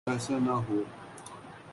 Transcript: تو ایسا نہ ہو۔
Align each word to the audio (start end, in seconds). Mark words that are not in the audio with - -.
تو 0.05 0.11
ایسا 0.11 0.37
نہ 0.39 0.51
ہو۔ 0.51 0.77